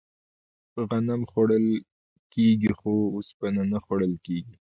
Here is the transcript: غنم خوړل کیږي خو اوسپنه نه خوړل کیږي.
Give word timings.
غنم 0.87 1.21
خوړل 1.31 1.67
کیږي 2.31 2.71
خو 2.79 2.93
اوسپنه 3.15 3.61
نه 3.71 3.79
خوړل 3.85 4.13
کیږي. 4.25 4.55